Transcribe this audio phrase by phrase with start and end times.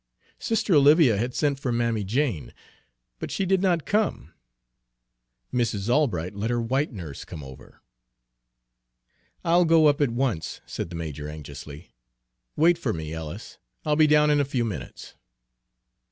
[0.39, 2.55] Sister Olivia had sent for Mammy Jane,
[3.19, 4.33] but she did not come.
[5.53, 5.89] Mrs.
[5.89, 7.83] Albright let her white nurse come over."
[9.45, 11.91] "I'll go up at once," said the major anxiously.
[12.55, 15.13] "Wait for me, Ellis, I'll be down in a few minutes."